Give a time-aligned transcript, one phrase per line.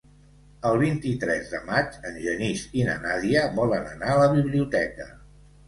[0.69, 5.11] El vint-i-tres de maig en Genís i na Nàdia volen anar a la biblioteca.